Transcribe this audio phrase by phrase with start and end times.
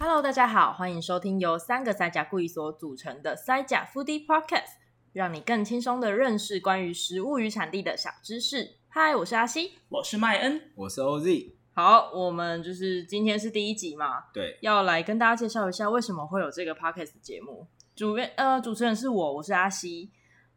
[0.00, 4.76] Hello，大家好，欢迎收听由三个塞甲故意所组成的塞甲 Foodie Podcast，
[5.12, 8.76] 让你更轻松的认识关于食物与产地的小知识。
[8.88, 11.54] 嗨，我是阿西，我是麦恩，我是 OZ。
[11.74, 17.66] 好，我们就是今天是第一集嘛，对，要来跟大家介绍一下为什么会有这个 Podcast 节目。
[17.96, 20.12] 主编呃，主持人是我，我是阿西。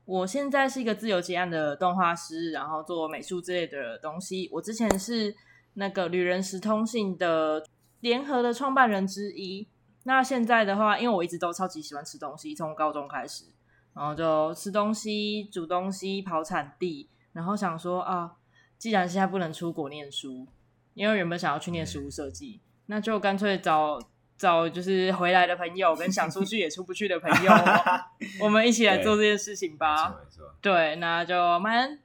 [0.05, 4.47] 我现在是一个自由结案的动画师，然后做美术之类的东西。
[4.53, 5.35] 我之前是
[5.73, 7.65] 那个旅人时通信的。
[8.01, 9.67] 联合的创办人之一。
[10.03, 13.45] 那现在的话，因为我一直都超级喜欢吃东西，从高中开始，
[13.93, 18.31] 然后就吃东西、煮东西、跑产地，然后想说啊，
[18.79, 20.47] 既然现在不能出国念书，
[20.95, 23.99] 因为原本想要去念食物设计，嗯、那就干脆找
[24.35, 27.51] 找就是回来的朋友，跟想出去也出不去的朋友，
[28.43, 30.19] 我们一起来做这件事情吧。
[30.61, 31.99] 对，那就蛮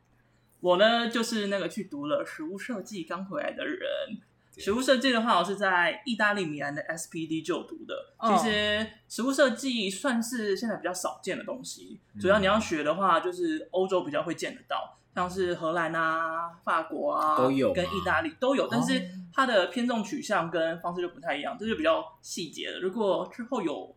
[0.60, 3.80] 我呢，就是那个去读了食物设计刚回来的人。
[4.56, 7.94] 食物设计的话，我是在意大利米兰的 SPD 就读的。
[8.22, 22.80] 其实食物设计算是现在比较少见的东西，主要你要学的话，就是欧洲比较会见得到，像是荷兰啊、法国啊都有，跟意大利都有，但是它的偏重取向跟方式就不太一样，这就比较细节了。
[22.80, 23.94] 如果之后有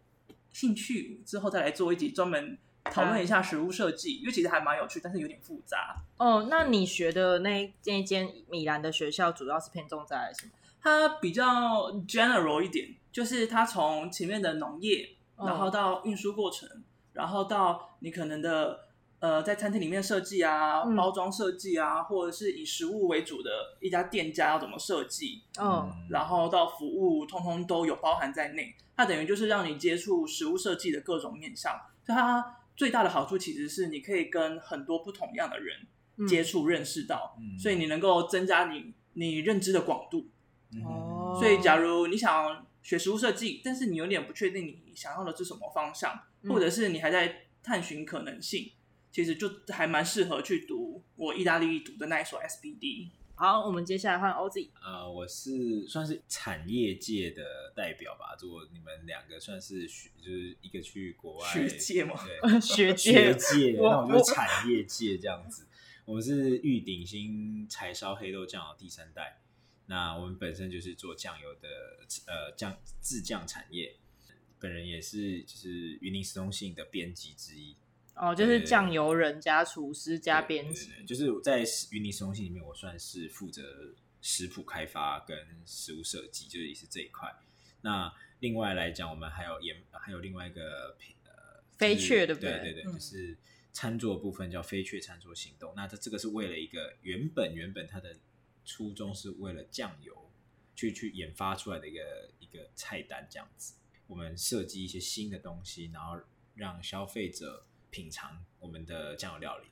[0.52, 2.58] 兴趣，之后再来做一集专门。
[2.90, 5.96] 讨论一下食物设计，因为其实还蛮有趣，但是有点复杂。
[6.18, 10.52] 哦，那你学的那那一间米兰的学校，主要是偏重在什么？
[10.82, 16.82] 它比较 general 一点，就是它从前面的农业，然后到运输过程，哦、
[17.14, 18.80] 然后到你可能的
[19.20, 28.74] 呃，在餐厅里面设计啊，嗯、包装设计啊，或者是以食物为主的一家店家要怎么设计，嗯，然后到服务，通通都有包含在内。
[28.96, 31.74] 它等于就是让你接触食物设计的各种面向，
[32.06, 32.56] 就它。
[32.80, 35.86] 最大的好处其实是你可以跟很多不同样的人
[36.26, 40.30] 接触、认识到，嗯、所以你能够增加你你认知的广度。
[40.86, 48.72] 哦、嗯，所以假如你想学食物设计，但是你有点不确定你想要的是什么方向，或者是你还在探寻可能性，
[49.12, 53.10] 其实就还蛮适合去读我意大利读的那一所 SBD。
[53.40, 54.68] 好，我们接下来换 OZ。
[54.84, 58.36] 呃，我是算是产业界的代表吧。
[58.42, 65.66] 如果你们两个算是学，就是一个去国外学界嘛，对， 学界，学界， 那我就是产业界这样子。
[66.04, 69.40] 我，们是玉鼎新柴烧黑豆酱油第三代。
[69.86, 71.70] 那我们本身就是做酱油的，
[72.28, 73.96] 呃，酱制酱产业。
[74.60, 77.78] 本人也是就是云林食通信的编辑之一。
[78.20, 83.64] 哦，就是酱油人加厨师加编辑，就是在云林食通信里面，我算是负责
[84.22, 87.34] 食谱开发跟食物设计，就是也是这一块。
[87.80, 92.52] 那另外来讲，我们还有研，还有另外一个品呃，飞雀对不对？
[92.60, 93.38] 对对对，嗯、就是
[93.72, 95.74] 餐桌部分叫飞雀餐桌行动。
[95.74, 98.18] 那这这个是为了一个原本原本它的
[98.66, 100.30] 初衷是为了酱油
[100.76, 103.76] 去去研发出来的一个一个菜单这样子。
[104.08, 106.20] 我们设计一些新的东西，然后
[106.56, 107.66] 让消费者。
[107.90, 109.68] 品尝我们的酱油料理。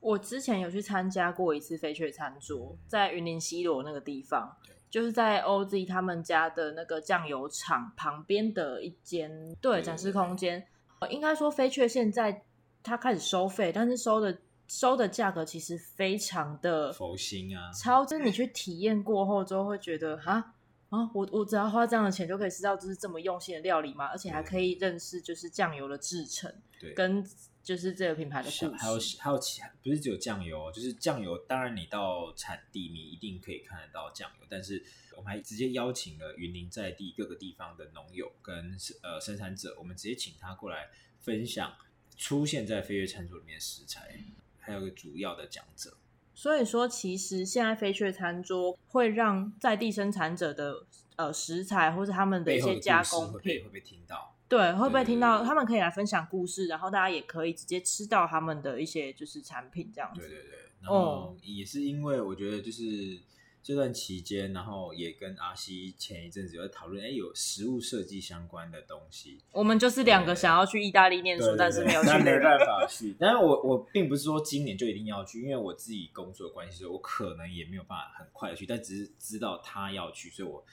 [0.00, 10.66] 我之前有去参加过一次飞雀餐桌，嗯、在云林西螺那个地方，对就是在 OZ 他们家的那个酱油厂旁边的一间对展示空间。
[11.10, 12.44] 应该说飞雀现在
[12.82, 14.38] 他开始收费，但是收的
[14.68, 20.54] 收的价格其实非常的佛心啊，超就是你去体验过后之后会觉得哈
[20.88, 24.06] 啊，我我只要花这样的钱就可以吃到就是这么用心的料理吗？
[24.06, 26.50] 而且还可以认识就是酱油的制成，
[26.80, 27.22] 对，跟。
[27.62, 31.36] 就是这个品牌的故事，还有还有其他，不是只有酱油，就是酱油。
[31.46, 34.46] 当然，你到产地，你一定可以看得到酱油。
[34.48, 34.82] 但是，
[35.16, 40.88] 我们还直接邀请了云林在地各个地方的农友跟呃生产者，我们直接请他过来
[41.20, 41.74] 分享
[42.16, 44.24] 出现在飞跃餐桌里面的食材，
[44.58, 45.96] 还有个主要的讲者。
[46.34, 54.29] 所以说，其实现在飞雀餐桌会让在地生产者的呃食材，或是他们的一些加工品，会被听到。
[54.50, 60.22] 对，会不会听到他们可以来分享故事，然后大家也可以直接吃到他们的一些就是产品这样子。
[60.22, 63.20] 对对对，然后也是因为我觉得就是
[63.62, 69.38] 这段期间，然后也跟阿西前一阵子有在讨论，哎，有食物设计相关的东西。
[69.52, 73.14] 我们就是两个想要去意大利念书，但是没有 去，但没办法去。
[73.20, 80.64] 但是我我并不是说今年就一定要去，因为我自己工作的关系，所以我可能也没有办法很快的去，但只是知道他要去，所以我。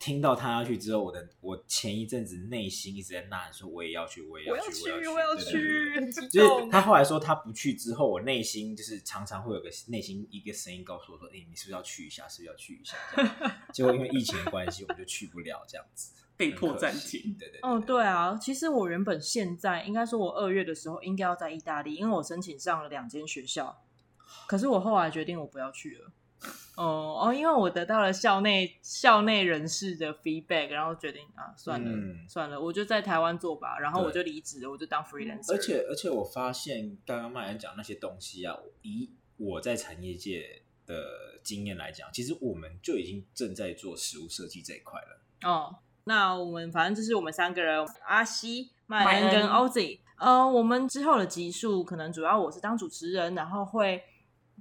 [0.00, 6.10] 听到他要去之后，我的我前一阵子内心一直在呐喊说我也要去，我也要去，我要去，我要去。
[6.30, 12.26] 就是他后来说他不去之后，我内心就是常常会有个内心一个声音告诉我说：“哎、欸，你是不是要去一下？
[12.26, 12.96] 是不是要去一下？
[13.74, 17.36] ”结果因为疫情的关系，我们就去不了，这样子被迫暂停。
[17.38, 17.70] 对对，对。
[17.70, 23.82] 哦，对啊，其实我原本现在应该说，我二月的时候应该要在意大利，因为我申请上了两间学校，
[24.46, 26.10] 可是我后来决定我不要去了。
[26.76, 35.52] 哦哦，因为我得到了校内校内人士的 feedback，然后决定啊，算了、嗯、算了，我就在台湾做吧，然后我就离职了，我就当 freelancer。
[35.52, 45.20] 而且而且我发现刚刚麦安讲那些东西啊，以我在产业界的经验来讲，其实我们就已经正在做实物设计这一块了。
[45.42, 49.98] 哦，那我们反正就是我们三个人，阿西、麦安跟 Ozzy。
[50.16, 54.02] 呃，我们之后的集数可能主要我是当主持人，然后会。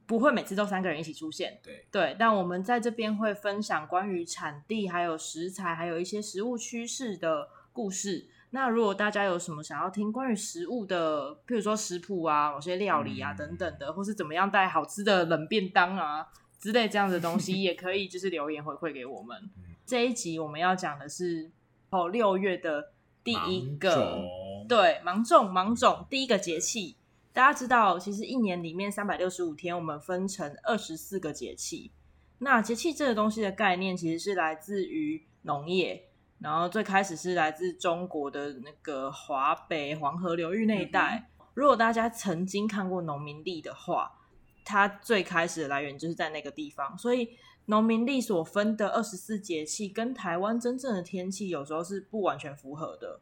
[0.09, 8.27] 不会每次都三个人一起出现，对对，但我们在这边会分享关于产地、还有食材、还有一些食物趋势的故事。
[8.49, 16.27] 那如果大家有什么想要听关于食物的，譬如说食谱啊、某些料理啊等等的，嗯、或是怎么样带好吃的冷便当啊
[16.59, 19.37] 之类这样的东西， 也可以就是留言回馈给我们。
[19.57, 21.51] 嗯、这一集我们要讲的是
[21.91, 26.95] 哦，六月的第一个，种对，芒种，芒种第一个节气。
[27.39, 31.89] 大家知道，其实一年里面三百六十五天，我们分成二十四个节气。
[32.39, 36.09] 那节气这个东西的概念，其实是来自于农业，
[36.39, 41.29] 然后最开始是来自中国的那个华北黄河流域那一带。
[41.39, 44.11] 嗯、如果大家曾经看过农民历的话，
[44.65, 46.97] 它最开始的来源就是在那个地方。
[46.97, 47.29] 所以
[47.67, 53.21] 农民历所分的二十四节气，跟台湾真正的天气有时候是不完全符合的。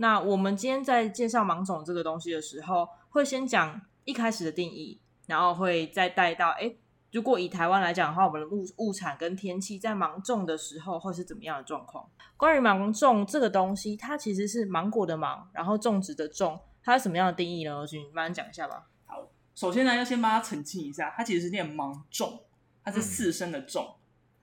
[0.00, 6.72] 那我们今天在介绍芒种这个东西的时候，会先讲一开始的定义，然后会再带到，哎，
[7.10, 12.08] 如果以台湾来讲的话，我们的物物产跟天气在芒种的时候会是怎么样的状况？
[12.36, 17.84] 关于芒种这个东西，它其实是芒果的芒，然后种植的种，它是什么样的定义呢？
[17.84, 18.86] 请你慢慢讲一下吧。
[19.04, 22.40] 好，首先呢，要先帮他澄清一下，它其实是念芒种，
[22.84, 24.00] 它是四声的种，嗯、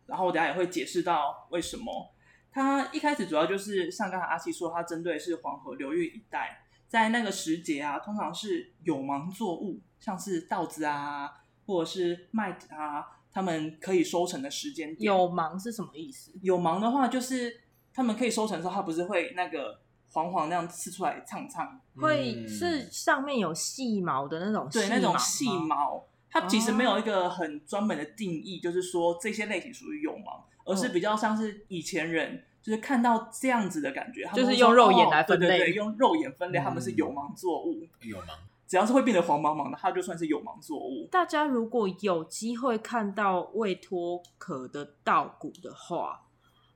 [0.07, 2.11] 然后我等下也会解释到为什么。
[2.55, 11.29] 它一开始主要就是像刚才阿七说，它针对是黄河流域一带，在那个时节啊，通常是有芒作物，像是稻子啊，
[11.65, 15.05] 或者是麦啊，他们可以收成的时间点。
[15.05, 16.31] 有芒是什么意思？
[16.41, 17.59] 有芒的话，就是
[17.93, 19.81] 他们可以收成的时候，它不是会那个
[20.11, 24.69] 黄黄那样刺出来唱唱，会是上面有细毛的那种？
[24.71, 26.07] 对，那种细毛。
[26.39, 30.43] 它其实没有一个很专门的定义，就是说这些类型属于有芒。
[30.67, 37.87] 而是比较像是以前人，就是看到这样子的感觉，就是用肉眼来分类，对对对，用肉眼分类，他们是有芒作物。
[38.01, 38.29] 有芒，
[38.67, 41.07] 只要是会变得黄茫茫的，它就算是有芒作物。
[41.11, 46.23] 大家如果有机会看到未脱壳的稻谷的话，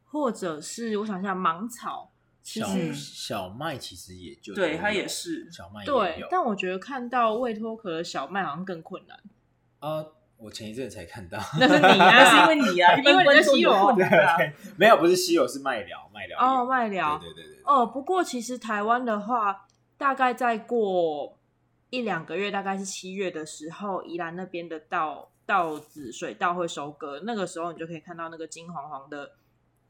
[0.06, 2.12] 或者是我想一下，芒草，
[2.44, 6.24] 小小麦其实也就对，它也是小麦，对。
[6.30, 9.20] 但我觉得看到未脱壳的小麦好像更困难
[9.80, 10.06] 啊。
[10.42, 13.94] 我前一阵才看到，那是你啊， 是因为你啊， 因为你在西螺，
[14.80, 17.62] 没有，不是西螺，是麦寮，麦寮哦，麦寮，对对对对。
[17.66, 19.68] 哦，不过其实台湾的话，
[19.98, 21.38] 大概再过
[21.90, 29.32] 一两个月，大概是七月的时候，宜兰那边的稻稻子水稻会收割，那个时候你就可以看到那个金黄黄的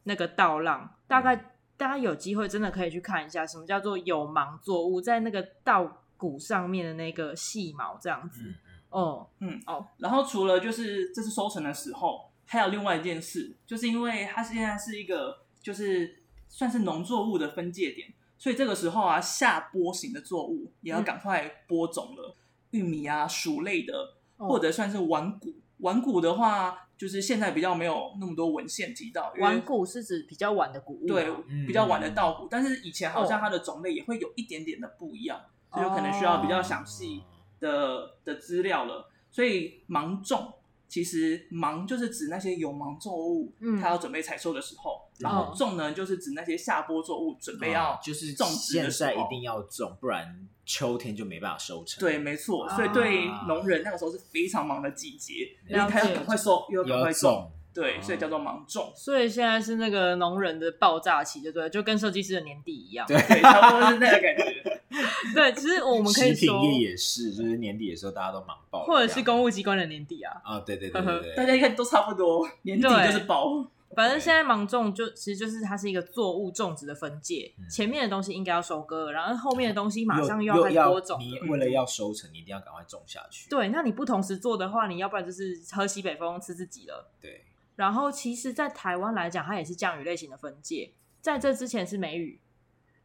[0.06, 0.96] 那个稻浪。
[1.08, 1.46] 大概、嗯、
[1.78, 8.42] 大家有机会真的可以去看一下，什么叫做有芒作物，在那个稻谷上面的那个细毛这样子。
[8.46, 8.56] 嗯
[8.90, 22.36] 哦，嗯，哦，然后除了就是这次收成的时候，还有另外一件事，就是因为它现在是一个就是算是农作物的分界点，所以这个时候啊，下播型的作物也要赶快播种了，
[22.72, 25.54] 嗯、玉米啊、薯类的，或者算是晚谷。
[25.80, 29.32] 晚谷的话，就是现在比较没有那么多文献提到。
[29.40, 31.32] 晚谷是指比较晚的谷物，对，
[31.66, 37.24] 比较晚的稻谷，但是以前好像它的种类也会有一点点的不一样，哦、所以有可能需要比较详细。
[37.60, 40.54] 的的资料了，所以芒种
[40.88, 52.00] 其实芒就是指那些有芒作物，嗯，它要准备采收的时候，嗯、然后种呢就是指那些下播作物准备要就是种植的时候，现在一定要种，不然秋天就没办法收成。
[52.00, 57.52] 对，没错，所以对农人那个时候是非常忙的季节，因为他要赶快收又要赶快种。
[57.74, 58.92] 对，所以叫做芒种。
[58.96, 63.06] 所以现在是那个农人的爆炸期，就对，就跟设计师的年底一样。
[63.08, 64.80] 对，差不多是那个感觉。
[65.36, 70.42] 对，其实我们可以说，食品业也是，就是年底的时候大家都忙爆，或者是公务机关的年底啊。
[70.44, 73.66] 啊，对对对对，大家应该都差不多，年底就是爆。
[73.96, 81.20] 反正现在芒种就其实就是它是一个作物种植的分界，前面的东西应该要收割，然后后面的东西马上又要开始播种。
[81.20, 83.50] 你为了要收成，你一定要赶快种下去。
[83.50, 87.12] 对，那你不同时做的话，你要不然就是喝西北风，吃自己了。
[87.20, 87.46] 对。
[87.80, 90.92] 然后，其实，在台湾来讲，它也是降雨类型的分界。
[91.22, 92.42] 在这之前是梅雨，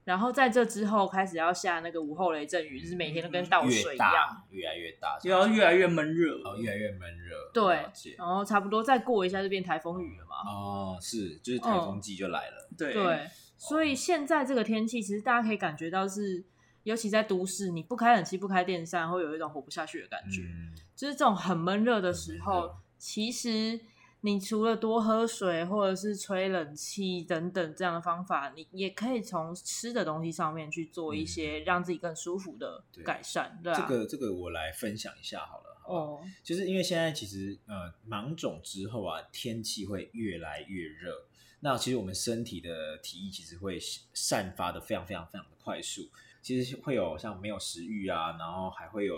[0.03, 7.53] 然后在这之后开始要下那个午后雷阵雨，就是每天都跟倒水一样，越来越大，就要越来越闷热，哦，越来越闷热。
[7.53, 7.87] 对，
[8.19, 10.51] 然后差不多再过一下就变台风雨了嘛。
[10.51, 12.69] 哦，是，就是台风季就来了。
[12.77, 16.45] 对对，所以现在这个天气，其实大家可以感觉到是，
[16.83, 20.43] 尤其在都市，你不开冷气、不开电扇，会有一种活不下去的感觉。
[20.97, 22.75] 就是这种很闷热的时候。
[22.97, 23.79] 其实
[24.25, 33.55] 你除了多喝水或者是吹冷气等等这样的方法，你也可以从吃的东西上面去做一些让自己更舒服的改善。
[33.59, 35.77] 嗯、对，对啊，这个这个我来分享一下好了。
[35.87, 41.27] 哦，就是因为现在其实呃，芒种之后啊，天气会越来越热。
[41.61, 43.79] 那其实我们身体的体液其实会
[44.15, 46.09] 散发的非常非常非常的快速，
[46.41, 49.17] 其实会有像没有食欲啊，然后还会有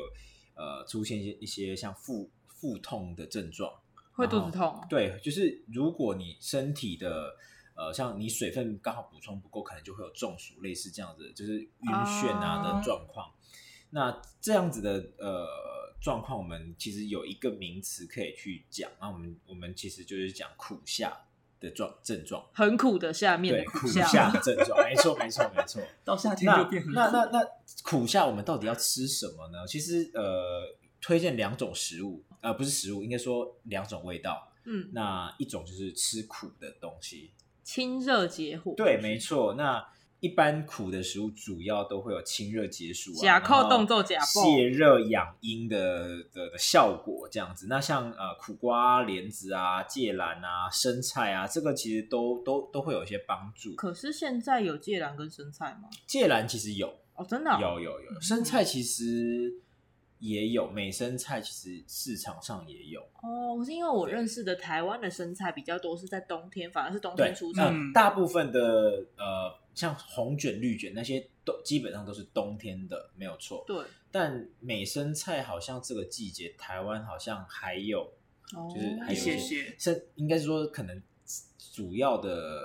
[0.56, 3.72] 呃出现一些一些像腹腹痛的症状，
[4.16, 4.84] 会肚子痛。
[4.88, 7.36] 对，就是如果你身体的
[7.74, 13.26] 呃像你水分刚好补充不够，可能就会有中暑类似这样子，就是晕眩啊的状况。
[13.26, 13.32] 啊、
[13.90, 15.46] 那这样子的呃。
[15.98, 18.88] 状况，我们其实有一个名词可以去讲。
[19.00, 21.24] 那我们我们其实就是讲苦夏
[21.58, 25.82] 的状症状，很苦的下面的苦夏，的 症状，没错没错没错。
[26.04, 26.94] 到夏天就变很苦。
[26.94, 27.48] 那那那，那
[27.82, 29.66] 苦夏我们到底要吃什么呢？
[29.66, 30.76] 其实呃，
[31.06, 34.50] 推荐两种食物，呃，不是食物，应该说两种味道。
[34.64, 37.30] 嗯，那一种就是吃苦的东西，
[37.62, 38.74] 清热解火。
[38.76, 39.54] 对，没错。
[39.54, 39.86] 那
[40.18, 47.68] 一般苦的食物主要都会有清热解暑啊，甲扣动作甲泻热养阴的的的效果这样子。
[47.68, 53.76] 那像呃苦瓜、莲子啊、芥兰啊、生菜啊，这个其实都都都会有一些帮助。
[53.76, 55.88] 可是现在有芥兰跟生菜吗？
[56.08, 58.20] 芥兰其实有哦，真的、哦、有有有。
[58.20, 59.62] 生菜其实
[60.18, 63.64] 也有，美生菜其实市场上也有哦。
[63.64, 67.72] 是因为我认识的台湾的生菜比较多是在冬天，反而是冬天出产。
[67.72, 69.58] 嗯，大部分的呃。
[69.76, 73.62] 像红卷、绿卷那些都基本上都是冬天的，没有错。
[73.66, 73.84] 对。
[74.10, 78.00] 但美生菜好像这个季节台湾好像还有，
[78.54, 81.02] 哦、就是还有一些应该是说可能
[81.74, 82.62] 主要的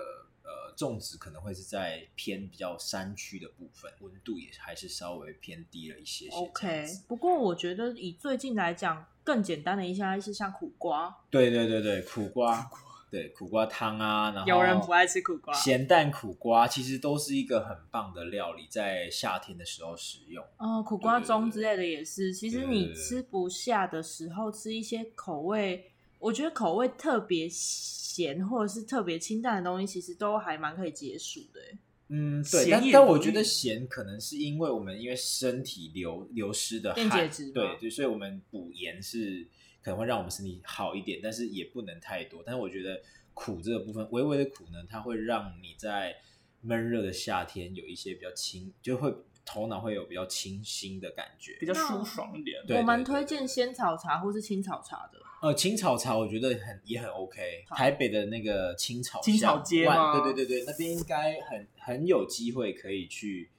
[0.72, 6.36] 呃种植可能会是在偏比较山区的部分，温度也还是稍微偏低了一些些。
[6.36, 6.86] OK。
[7.08, 11.16] 不过我觉得以最近来讲，更简单的一些是像苦瓜。
[11.30, 12.62] 对对对对，苦瓜。
[12.64, 12.80] 苦瓜
[13.12, 20.42] 对苦瓜汤啊，然后有人不爱吃苦瓜，咸蛋苦瓜其实都是一个很棒的料理，在夏天的时候食用。
[20.56, 22.34] 哦，苦瓜盅之类的也是。
[22.34, 25.91] 其实你吃不下的时候，吃一些口味，
[26.22, 31.60] 我觉得口味特别咸或者是特别清淡的东西，其实都还蛮可以解暑的。
[32.08, 39.48] 嗯，对，但但我觉得咸可能是因为我们因为身体流流失的汗，对对，所以我们补盐是。
[39.84, 42.44] 可能会让我们身体好一点，但是也不能太多。
[42.46, 43.02] 但是我觉得
[43.34, 46.16] 苦这个部分，微微的苦呢，它会让你在
[46.62, 49.12] 闷热的夏天有一些比较清，就会
[49.44, 52.62] 头脑会有比较清新的感觉，比较舒爽一点。
[52.78, 55.20] 我蛮推荐仙草茶或是青草茶的。
[55.42, 57.66] 呃，青草茶我觉得很也很 OK。
[57.76, 60.14] 台北的那个青草青草街吗？
[60.14, 63.52] 对对对对，那边应该很很有机会可以去。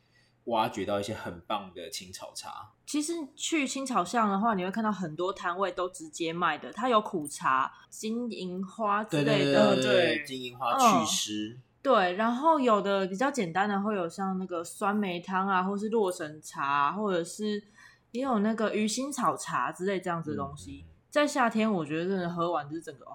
[0.47, 2.73] 挖掘到一些很棒的青草茶。
[2.85, 6.73] 其实去青草巷的话，你会看到很多摊位都直接卖的。
[6.73, 11.61] 它有苦茶、金银花之类的，对，金银花祛湿。
[11.81, 17.62] 对，然后有的比较简单的会有像那个酸梅汤啊，或是洛神茶，或者是
[18.11, 20.85] 也有那个鱼腥草茶之类这样子的东西。
[21.12, 23.14] 嗯、在夏天，我觉得真的喝完就是整个哦，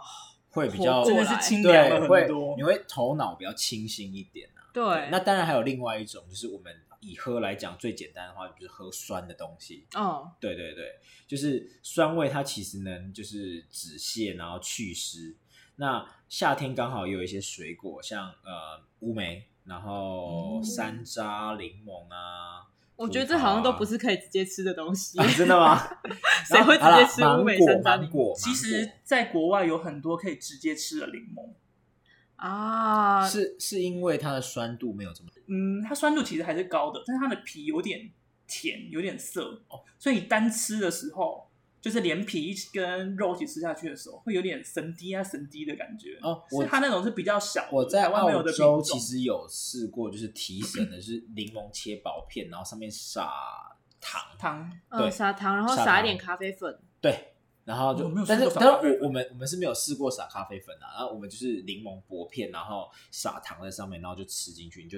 [0.52, 4.70] 会比较真的是清凉了很多，你会头脑比较清新一点啊。
[4.72, 6.74] 对，对，那当然还有另外一种，就是我们。
[7.00, 9.86] 以喝来讲，最简单的话就是喝酸的东西。
[9.94, 10.28] 哦，oh.
[10.40, 10.96] 对对对，
[11.28, 15.38] 就是酸味，它其实能就是止泻，然后祛湿。
[15.76, 22.67] 那夏天刚好也有一些水果，像呃乌梅，然后山楂、柠檬啊。
[22.98, 25.18] 我觉得这好像都不是可以直接吃的东西。
[25.20, 25.80] 啊、真的吗？
[26.46, 31.54] 谁会直接吃乌梅、山楂、果其实，在国外有很多可以直接吃的柠檬。
[32.36, 38.12] 啊，是是因为它的酸度没有这么，嗯，它酸度其实还是高的，但是它的皮有点
[38.48, 41.47] 甜，有点涩哦，所以单吃的时候，
[41.88, 46.44] 就是连皮跟肉一起吃下去的时候，会有点神滴啊神滴的感觉哦。
[46.50, 53.32] 是它那种是比较小，我在澳洲其实有试过，就是提神的是柠檬切薄片，然后上面撒
[54.02, 57.34] 糖糖，对，撒糖，然后撒一点咖啡粉，对。
[57.64, 64.98] 然后就，但是但是我我们我们是没有试过撒咖啡粉啊，然后我们就是柠檬薄片，然后撒糖在上面，然后就吃进去，你就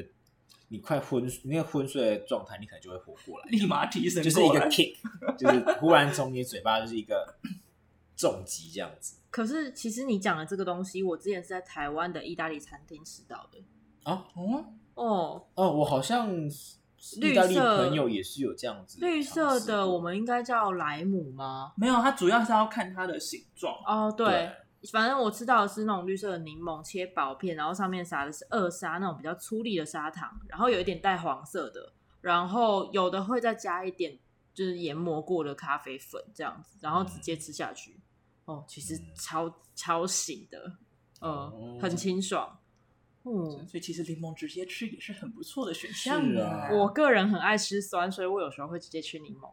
[0.70, 4.96] 你快昏，那个昏睡的状态，你可能就会活过来，立马提升，就是一个 kick，
[5.38, 7.36] 就是忽然从你嘴巴就是一个
[8.16, 9.18] 重击这样子。
[9.30, 13.60] 可是其实你讲的这个东西，我之前是在台湾的意大利餐厅吃到的
[14.04, 16.50] 啊，哦哦哦，我好像。
[17.16, 21.72] 意大利朋友也是有这样子，绿色的我们应该叫莱姆吗？
[21.78, 23.74] 没有，它主要是要看它的形状。
[23.86, 24.52] 哦，对，对
[24.92, 34.18] 反正我吃到的是那种绿色的柠檬切薄片，然后上面撒的是二砂那种比较粗粒的砂糖，然后有一点带黄色的，然后有的会再加一点
[34.54, 38.00] 就是研磨过的咖啡粉这样子，然后直接吃下去。
[38.46, 40.78] 嗯、哦，其实嗯超、超醒的，
[41.20, 42.58] 呃，哦很清爽。
[43.26, 46.50] 嗯，所以其实柠檬直接吃也是很不错的选项的。
[46.50, 49.52] 啊我个人很爱吃酸，所以我有时候会直接吃柠檬。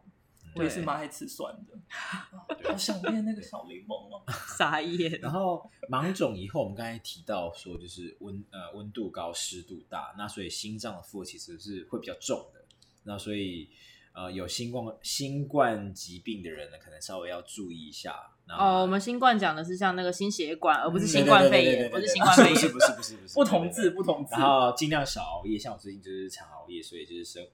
[0.57, 1.77] 我也是对蛮爱吃酸的，
[2.69, 4.23] 好想念那个小柠檬哦。
[4.57, 5.19] 傻眼。
[5.21, 12.65] 然后芒种以后，我们刚才提到说，就是温呃温度高、湿度大，那所以心脏的负荷其实是会比较重的。
[13.03, 13.69] 那所以
[14.13, 18.33] 呃有新冠新冠疾病的人呢，可能稍微要注意一下。
[18.55, 22.53] 哦，我们新冠讲的是像那个心血管，而不是嗯新冠肺炎，不是新冠肺炎。
[22.53, 24.35] 不是不是 不是不是不同字，不同字。
[24.35, 27.47] 然后尽量少熬夜，像我最近就是常熬夜，所以就是身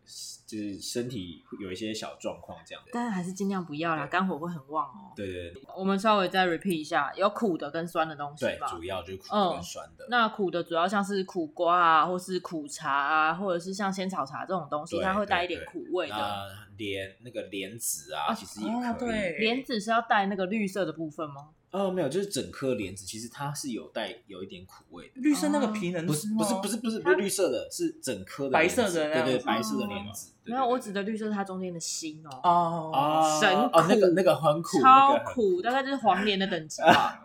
[0.46, 2.92] 就是身体有一些小状况这样的。
[2.94, 5.14] 但是还是尽量不要啦，肝火会很旺哦。
[5.16, 10.06] 对对对我们稍微再 repeat 一下，有苦的跟酸的东西对，主要就是苦嗯跟酸的。
[10.10, 16.48] 那苦的主要像是苦瓜啊，或是苦茶啊，或者是像仙草茶这种东西，它会带一点苦味的。
[16.78, 19.10] 那莲那个莲子啊，啊其实也啊可以。
[19.10, 21.50] 对莲子是要带那个绿色的部分吗？
[21.72, 25.14] 哦，没有，就是整颗莲子，其实它是有带有一点苦味的。
[25.16, 26.46] 绿色那个皮能不吃吗？
[26.46, 30.32] 是不是不是不是不是绿色的，是整颗的白莲子色的那样子对对，白色的莲子。
[30.46, 37.20] 对没有，我指的绿色是它中间的心哦，哦哦神哦，那个那个很苦，超个很苦，大概就是黄连的等级吧。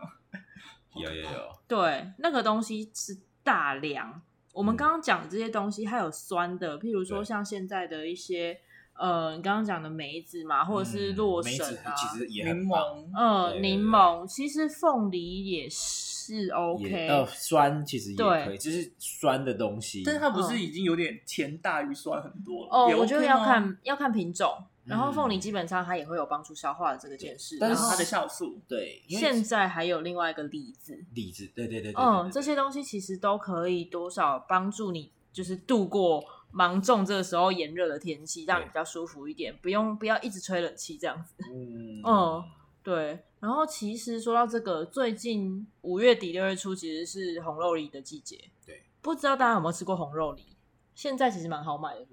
[0.96, 4.22] 有有有，对，那个东西是大量。
[4.54, 8.58] 我们刚刚讲的这些东西，它有酸的，譬如说对像现在的一些，
[8.98, 12.76] 呃，你刚刚讲的梅子嘛，或者是洛神啊，其实也柠檬，
[13.14, 20.02] 呃，对对柠檬，其实凤梨也是 OK，呃酸其实也可以，就是酸的东西。
[20.04, 22.68] 但是它不是已经有点甜大于酸很多了？
[22.72, 24.52] 哦，也我觉得要，看要看品种，
[24.84, 28.58] 然后嗯凤梨基本上它也会有帮助消化的这个件事，但是然后它的酵素。
[28.66, 41.34] 对，现在还有另外一个李子，李子，对对对对，嗯，对这些东西其实都可以多少帮助你，就是度过芒种这个时候炎热的天气，让你比较舒服一点，不用不要一直吹冷气这样子。
[41.52, 42.02] 嗯。
[42.06, 42.44] 嗯
[42.80, 50.56] 对，然后其实说到这个，最近五月底六月初其实是红肉梨的季节，对，不知道大家有没有吃过红肉梨？
[50.94, 52.06] 现在其实蛮好买的，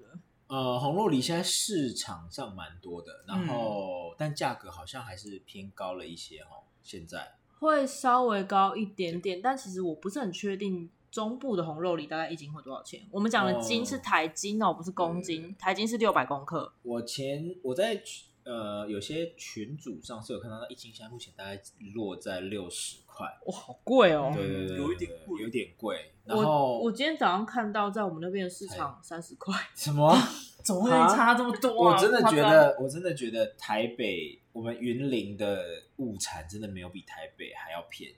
[0.48, 3.48] 呃，红肉梨现在市场上蛮多的，然嗯。
[3.48, 6.68] 后、但价格好像还是偏高了一些哦。
[6.82, 7.36] 现在。
[7.58, 13.00] 会稍微高一点点，但其实我不是很确定中部的红肉梨大概一斤会多少钱。
[13.10, 16.70] 我们讲的斤哦是台斤哦，不是公斤，台斤是六百公克。
[16.82, 17.98] 我前我在
[18.44, 21.58] 呃有些群组上是有看到，那一斤现在目前大概
[21.94, 24.30] 落在六十块，哇，好贵哦！
[24.34, 26.12] 对对对，有一点贵有点贵。
[26.26, 30.14] 然后我今天早上看到在我们那边的市场三十块， 什么？
[30.62, 31.94] 怎么会差这么多啊？
[31.94, 35.64] 我真的觉得，我真的觉得台北我们云林的
[35.96, 38.16] 物产真的没有比台北还要便宜，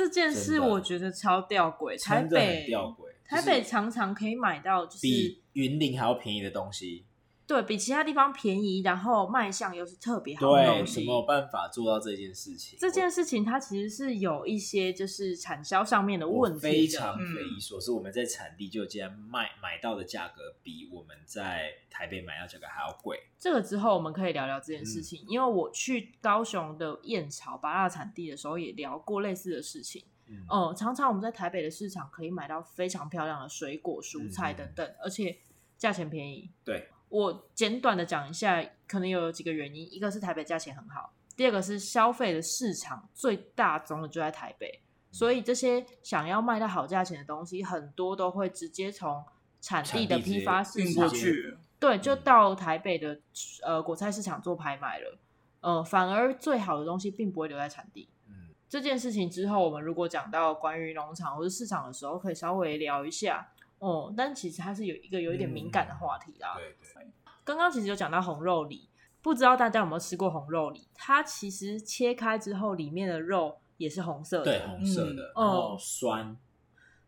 [0.00, 2.02] 这件事我觉得超吊诡。
[2.02, 3.10] 台真的很北吊诡。
[3.28, 7.04] 台北常常可以买到，就是比云林还要便宜的东西，
[7.50, 10.94] 对比其他地方便宜，然后卖相又是特别好的对，东西。
[11.00, 12.78] 怎么有办法做到这件事情？
[12.78, 17.90] 这件事情它其实是有一些就是产销上面的我问题的，非常嗯匪夷所思。
[17.90, 23.18] 我们在产地就竟然卖买到的价格比我们在台北买到价格还要贵。
[23.36, 30.04] 这个之后我们可以聊聊这件嗯事情，因为我去高雄的燕巢八大产地的时候也聊过类似的事情。
[30.28, 35.38] 嗯，嗯，常常我们在台北的市场可以买到非常漂亮的水果、蔬菜等等，而且
[35.76, 36.48] 价钱便宜。
[36.64, 49.22] 对，我简短的讲一下，可能有几个原因，一个是台北价钱很好，第二个是消费的市场最大宗的就在台北，所以这些想要卖到好价钱的东西，很多都会直接从
[49.60, 53.20] 产地的批发市运场过去，对，就嗯到台北的
[53.62, 55.18] 呃果菜市场做拍卖了。
[55.60, 58.08] 呃，反而最好的东西并不会留在产地。
[58.28, 63.52] 嗯，这件事情之后，我们如果讲到关于农场或者市场的时候，可以稍微聊一下。
[63.80, 66.54] 哦、但其实它是有一个有一点敏感的话题啦。
[66.56, 67.10] 对对，
[67.44, 68.88] 刚刚其实有讲到红肉梨，
[69.20, 70.86] 不知道大家有没有吃过红肉梨？
[70.94, 76.36] 它其实切开之后，里面的肉也是红色的，对红色的，嗯然后酸，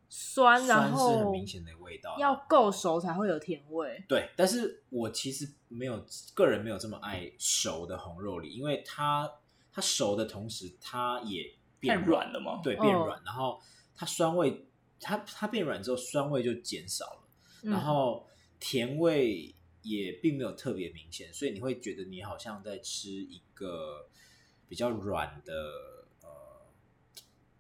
[0.09, 4.03] 酸，然后是很明显的味道，要够熟才会有甜味。
[4.09, 6.05] 对，但是我其实没有
[6.35, 9.31] 个人没有这么爱熟的红肉梨，因为它
[9.73, 12.61] 它熟的同时，它也太变软了吗？
[12.63, 13.61] 对，哦变软，然后
[13.95, 14.67] 它酸味，
[15.03, 17.29] 它它变软之后，酸味就减少了，
[17.65, 18.27] 嗯然后
[18.61, 24.09] 甜味也并没有特别明显，所以你会觉得你好像在吃一个
[24.69, 25.53] 比较软的
[26.23, 26.67] 呃，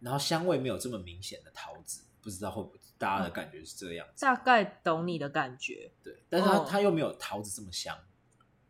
[0.00, 5.90] 然后香味没有这么明显的桃子，不知道会不会大家的感觉是这样子，大概懂你的感觉。
[6.02, 7.98] 对，但是它、哦它又没有桃子这么香。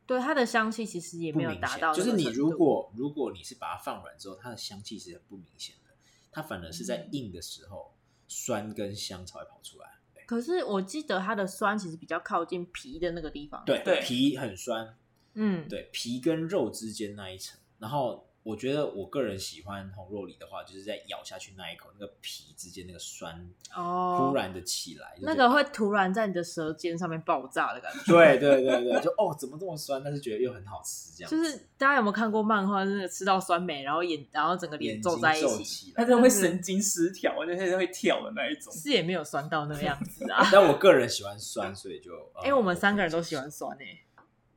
[0.04, 5.94] 对它的香气其实也没有达到就是你如果如果你是把它放软之后，它的香气是很不明显的，
[6.30, 7.94] 它反而是在硬的时候，
[8.28, 9.86] 酸跟香才会跑出来。
[10.26, 14.00] 可是我记得它的酸其实比较靠近皮的那个地方。，对，对。
[14.00, 14.96] 皮很酸，
[15.34, 28.12] 嗯，对，皮跟肉之间那一层，然后我觉得我个人喜欢红肉梨的话，就是在咬下去那一口，那个皮之间那个酸哦，突然的起来，那个会突然在你的舌尖上面爆炸的感觉。
[28.12, 30.02] 对对对对，就哦，怎么这么酸？
[30.02, 31.30] 但是觉得又很好吃，这样。
[31.30, 38.72] 就是大家有没有看过漫画，那个吃到酸梅，然后眼，然后整个脸皱在一起，它就会神经失调，就是会跳的那一种。
[38.72, 40.44] 是也没有酸到那个样子啊。
[40.50, 44.00] 但我个人喜欢酸，所以就 哎、欸，我们三个人都喜欢酸诶、欸。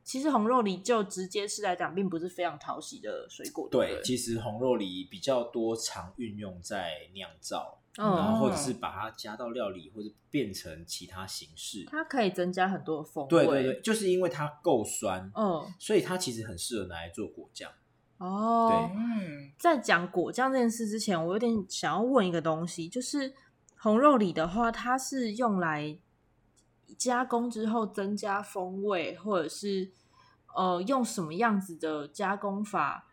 [0.06, 3.68] 其实红肉梨就直接吃来讲，并不是非常讨喜的水果。
[3.72, 11.86] 对，对，其实红肉梨比较多常运用在酿造，嗯、然后或者是把它加到料理，或者变成其他形式。
[11.90, 13.30] 它可以增加很多的风味。
[13.30, 17.72] 对对对，就是因为它够酸，嗯，所以它其实很适合拿来做果酱。
[18.20, 23.34] 哦，对，嗯，在讲果酱这件事之前，我有点想要问一个东西，就是
[23.80, 25.98] 红肉梨的话，它是用来。
[26.98, 29.92] 加工之后增加风味，或者是
[30.56, 33.08] 呃用什么样子的加工法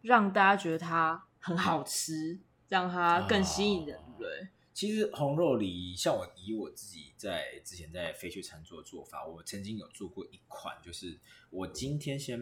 [0.00, 11.20] 让大家觉得它很好吃，让它更吸引人，对、哦、其实红肉梨，像我以我自己在之前在飞去餐桌做法，我曾经有做过一款，就是
[11.50, 12.40] 我今天先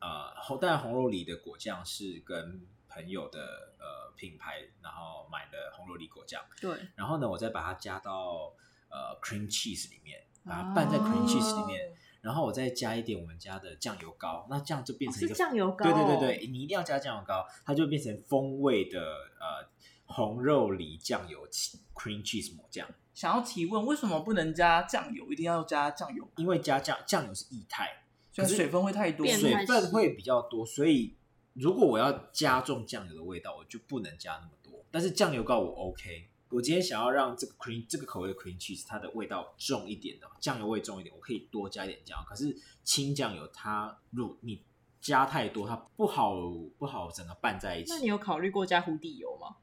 [0.00, 8.52] 呃红，但红肉梨的果酱是跟朋友的呃品牌，然后买的红肉梨果酱，对，然后呢，我再把它加到。
[8.94, 15.84] 呃，cream cheese 里面，把它拌在 cream cheese 里面，哦、然后我再加一点我们家的酱油膏，那这样就变成一个酱油膏。
[15.84, 19.68] 对对对对，你一定要加酱油膏，它就变成风味的呃
[20.06, 21.44] 红肉梨酱油
[21.92, 22.88] cream cheese 抹酱。
[23.12, 25.32] 想要提问，为什么不能加酱油？
[25.32, 26.28] 一定要加酱油？
[26.36, 31.16] 因为加酱酱油是液态，所以水分会太多，水分会比较多，所以
[31.54, 34.84] 如果我要加重酱油的味道，我就不能加那么多。
[34.92, 36.28] 但是酱油膏我 OK。
[36.54, 42.24] 我今天想要让这个 cream 这个口味的 cream cheese 它的味道重一点的酱油味重一点，我可以多加一点酱油。
[42.28, 44.62] 可是清酱油它如果你
[45.00, 46.36] 加太多，它不好
[46.78, 47.92] 不好整个拌在一起。
[47.92, 49.56] 那你有考虑过加壶底油吗？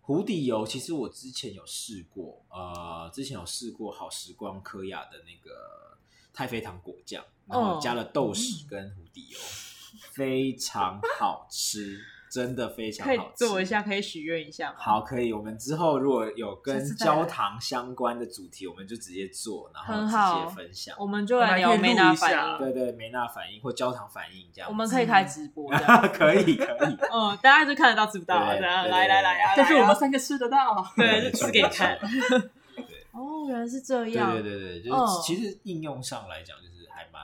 [0.00, 5.98] 壶底油其实我之前有试过，呃，之前有试过好时光科雅的那个
[6.32, 12.00] 太妃糖果酱，然后加了豆豉跟壶底油，嗯、非常好吃。
[12.30, 14.76] 真的非常好吃，可以做一下，可以许愿一下吗？
[14.78, 15.32] 好，可以。
[15.32, 20.94] 我们之后如果有跟焦糖相关的主题，我们就直接做，然后直接分享。
[20.96, 24.70] 我们就来聊梅纳反应，对对，梅纳反应或焦糖反应这样。
[24.70, 25.68] 我们可以开直播，
[26.14, 26.96] 可以可以。
[27.12, 31.98] 嗯，大家就看得到吃不到，来来来啊，但是我们三个吃得到， 对，就吃给你看。
[33.10, 34.30] 哦，原来是这样。
[34.32, 37.22] 对对对，就是其实应用上来讲，就是还蛮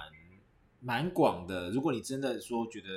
[0.80, 1.70] 蛮广的。
[1.70, 2.88] 如果你真的说觉得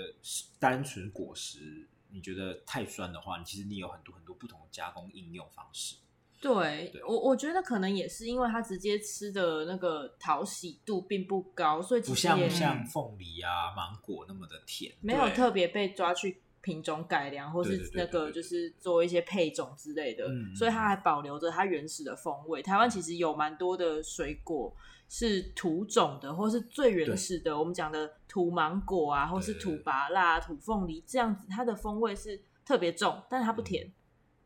[0.58, 1.86] 单纯果实。
[2.12, 5.96] 你觉得太酸的话，其实你有很多很多不同的加工应用方式。
[6.42, 22.62] 对，我我觉得可能也是因为它直接吃的那个讨喜度并不高，所以不像像凤梨啊、芒果那么的甜，没有特别被抓去品种改良，或是那个就是做一些配种之类的，所以它还保留着它原始的风味。
[22.62, 24.76] 台湾其实有蛮多的水果。
[25.12, 33.92] 是土种的，或是最原始的，我们讲的土芒果啊，或是土芭辣、土凤梨这样子，它的风味是特别重，但是它不甜，嗯、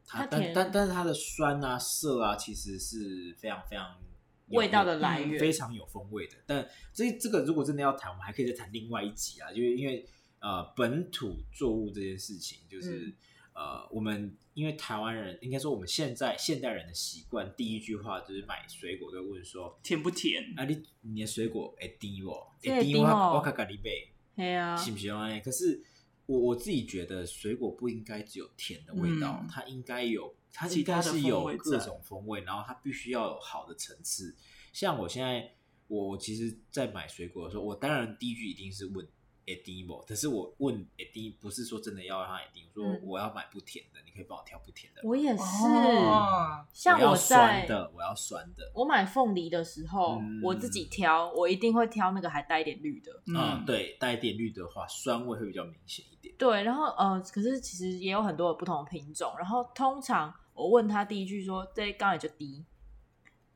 [0.07, 3.93] 它甜，但但但是它的酸啊、涩啊，其实是非常非常
[4.51, 6.37] 味道的来源，非常有风味的。
[6.45, 10.07] 但所以这个如果真的要谈，我们还可以再谈另外一集啊，就是因为
[10.43, 13.07] 呃本土作物这件事情，就是。
[13.07, 13.13] 嗯
[13.55, 20.51] 呃，我们因为台湾人，应该说我们现在现代人的习惯，第一句话就是买水果都问说甜不甜？
[20.57, 22.31] 啊，你你的水果会甜不？
[22.59, 25.39] 会甜我我卡卡你贝，对啊，喜不喜欢？
[25.39, 25.83] 可是
[26.25, 34.35] 我我自己觉得水果不应该只有甜的味道，嗯、它应该有，它应该是有各种风味，然后它必须要有好的层次。
[34.71, 35.53] 像我现在，
[35.85, 39.07] 我我其实，在买水果的时候，我当然第一句一定是问。
[39.45, 39.97] 一滴不？
[40.07, 45.01] 可是我问一滴，不是说真的要让他一滴，我说我要买不甜的，你可以帮我挑不甜的。
[45.03, 45.43] 我也是，
[46.71, 48.71] 像我酸的，我要酸的。
[48.73, 53.11] 我买凤梨的时候，我自己挑，我一定会挑那个还带一点绿的。
[53.27, 56.33] 嗯，对，带一点绿的话，酸味会比较明显一点。
[56.37, 59.33] 对，然后呃，可是其实也有很多的不同的品种。
[59.37, 62.65] 然后通常我问他第一句说：“这刚也就低。”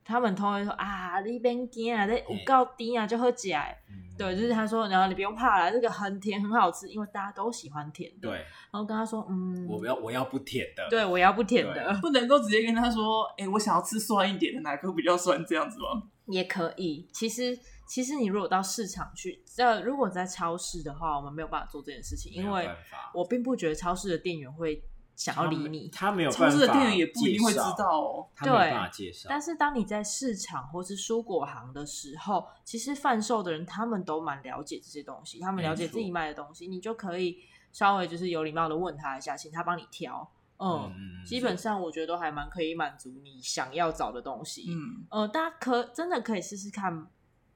[0.08, 3.78] 他们通常会说：“啊，你别惊啊，这有够低啊，就喝起来。”
[4.18, 8.30] 对，就是他说，然后你不用怕了，这个很甜，很好吃，因为大家都喜欢甜的。
[8.30, 8.38] 对，
[8.72, 10.88] 然后跟他说，嗯，我要我要不甜的。
[10.90, 16.02] 对，我要不甜的，不能够直接跟他说，哎、欸，我想要吃酸一点的，哪个比较酸这样子吗？
[16.26, 17.08] 也可以。
[17.14, 17.56] 其实，
[17.88, 22.68] 其实你如果到市场去，呃，如果在超市的话，我们没有办法做这件事情，因为
[23.14, 24.82] 我并不觉得超市的店员会。
[25.18, 26.46] 想要理你，他没有办法。
[26.46, 28.30] 超市的店员也不一定会知道哦。
[28.36, 29.28] 他没有办法介绍。
[29.28, 37.40] 但是当你在市场或是蔬果行的时候，其实贩售的人他们都蛮了解这些东西，他们了解自己卖的东西，你就可以
[37.74, 40.32] 稍微就是有礼貌的问他一下，请他帮你挑。
[40.58, 44.66] 嗯，嗯基本上我觉得都还蛮可以满足你想要找的东西。
[44.70, 47.08] 嗯，呃，大家可真的可以试试看，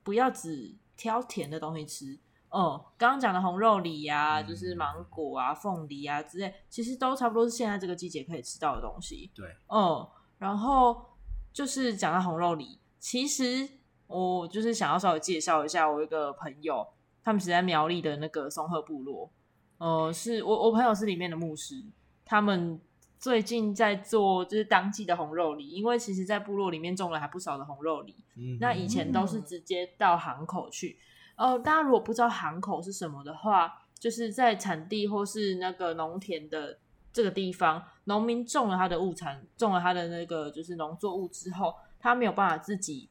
[0.02, 2.20] 不要只挑甜的东西吃。
[2.54, 9.32] 嗯，刚刚讲的红肉梨呀、啊，就是芒果啊、凤梨啊之类，其实都差不多是现在这个季节可以吃到的东西。
[9.34, 10.06] 对，嗯，
[10.38, 11.16] 然后
[11.54, 13.70] 就是讲到红肉梨，其实
[14.08, 16.86] 我就是想要稍微介绍一下我一个朋友，
[17.24, 19.32] 他们是在苗栗的那个松鹤部落。
[19.78, 21.82] 呃，是我我朋友是里面的牧师，
[22.26, 22.82] 他们
[23.18, 28.14] 最近在做就是当季的红肉梨，因为其实在部落里面种了还不少的红肉梨。
[28.36, 31.00] 嗯，那以前都是直接到行口去。
[31.36, 36.78] 哦，大家如果不知道行口是什么的话，就是在产地或是那个农田的
[37.12, 43.10] 这个地方，农民种了他的物产，种了他的那个就是农作物之后，他没有办法自己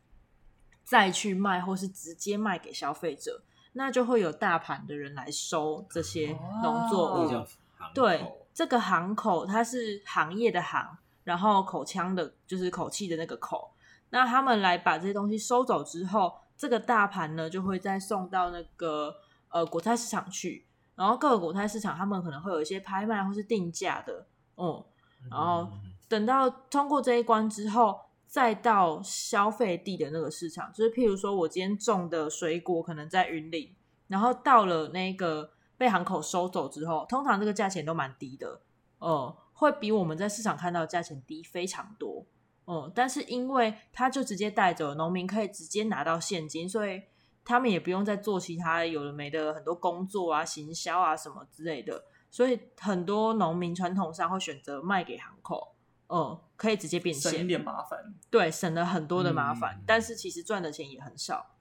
[0.85, 7.33] 再去卖，或是直接卖给消费者，那就会有大盘的人来收这些农作物。
[7.33, 7.47] 哦、
[7.95, 13.73] 对，这个行口它是行业的行，然后口腔的就是口气的那个口，
[14.11, 16.35] 那他们来把这些东西收走之后。
[16.61, 19.17] 这个大盘呢，就会再送到那个
[19.49, 24.27] 呃果菜市场去，然后各个果菜市场他们可能会有一些拍卖或是定价的，
[24.59, 24.85] 嗯，
[25.31, 25.67] 然后
[26.07, 33.75] 等到通过这一关之后，再到消费地的那个市场，就是譬如说我今天种的水果可能在云林，
[34.09, 38.61] 然后到了那个被行口收走之后，通常这个价钱都蛮低的，
[38.99, 42.27] 嗯，会比我们在市场看到的价钱低非常多。
[42.73, 47.03] 嗯，但是因为他就直接带走，农民可以直接拿到现金，所以
[47.45, 55.75] 他们也不用再做其他有的没的很多工作啊、行销啊什么之类的，所以很多农民传统上会选择卖给行口，
[56.09, 61.57] 嗯，可以直接变现，省一点麻烦，对，省了很多的麻烦，嗯、但是其实赚的钱也很少。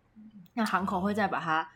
[0.53, 1.67] 那行口会再把它，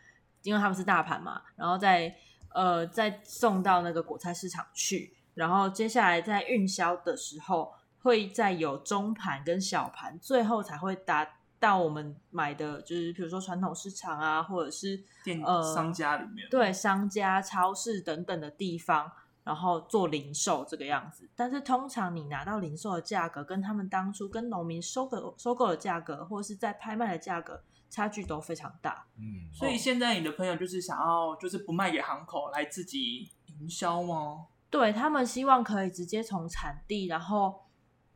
[0.42, 2.14] 因为他们是大盘嘛，然后再
[2.50, 7.72] 呃再送到那个果菜市场去，然后接下来在运销的时候。
[8.04, 11.26] 会再有中盘跟小盘，最后才会达
[11.58, 19.10] 到我们买的，就是比如说传统市场啊，或者是店呃商家里面，对商家、超市等等的地方，
[19.42, 21.26] 然后做零售这个样子。
[21.34, 29.06] 但是通常你拿到零售的价格，跟他们当初跟农民收购收购的价格，或者是在拍卖的价格，差距都非常大。
[29.16, 34.48] 嗯，所以现在你的朋友就是想要，就是不卖给行口，来自己营销吗？
[34.68, 37.63] 对，他们希望可以直接从产地，然后。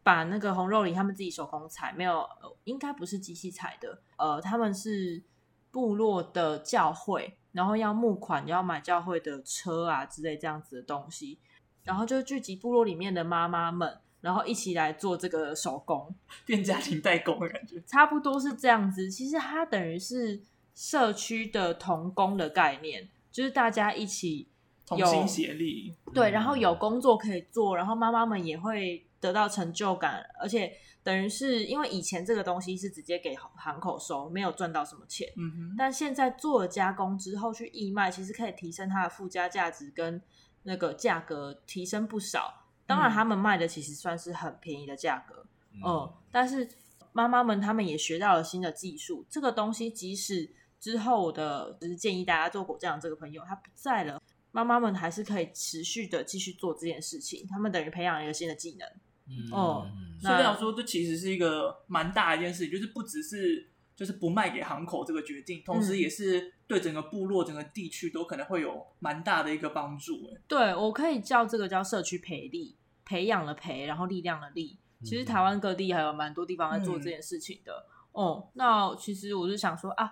[0.08, 2.26] 把那个红肉梨他们自己手工采，没有，
[2.64, 4.00] 应该不是机器采的。
[4.16, 5.22] 呃，他们是
[5.70, 11.38] 部落的教会，然后要募款，要买教会的车啊之类这样子的东西，
[11.82, 16.14] 然后就聚集部落里面的妈妈们，然后一起来做这个手工，
[16.46, 19.10] 变家庭代工的感觉，差不多是这样子。
[19.10, 20.40] 其实它等于是
[20.74, 24.48] 社区的童工的概念，就是大家一起
[24.86, 29.04] 同心协力，对，然后有工作可以做，然后妈妈们也会。
[29.20, 35.28] 得到成就感，而且等于是因为以前这个东西是直接给行口收，没有赚到什么钱。
[35.37, 35.74] 嗯哼。
[35.76, 40.20] 但现在做了加工之后去义卖，其实可以提升它的附加价值跟
[40.62, 42.66] 那个价格提升不少。
[42.87, 45.46] 当然，他们卖的其实算是很便宜的价格。
[45.72, 45.83] 嗯。
[45.85, 46.68] 嗯，但是
[47.12, 57.46] 妈妈们他们也学到了新的技术，这个东西即使之后的，就是建议大家做果酱这个朋友他不在了，妈妈们还是可以持续的继续做这件事情。
[57.48, 58.88] 他们等于培养一个新的技能。
[59.28, 59.86] 嗯、哦，
[60.20, 70.30] 所以这样说，这其实是一个蛮大的一件事情，就是不只是就是不卖给行口这个决定，同时也是对整个部落、整个地区都可能会有蛮大的一个帮助。
[70.46, 74.78] 对，我可以叫这个叫社区培力，培养了培，然后力量的力。
[75.04, 77.86] 其实台湾各地还有蛮多地方在做这件事情的。
[78.12, 80.10] 嗯、哦，那其实我是想说啊，